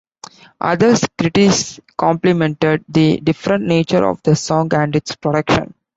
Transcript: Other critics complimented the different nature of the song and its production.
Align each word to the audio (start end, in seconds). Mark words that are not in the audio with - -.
Other 0.59 0.95
critics 1.15 1.79
complimented 1.95 2.83
the 2.89 3.17
different 3.19 3.65
nature 3.67 4.03
of 4.09 4.19
the 4.23 4.35
song 4.35 4.73
and 4.73 4.95
its 4.95 5.15
production. 5.15 5.75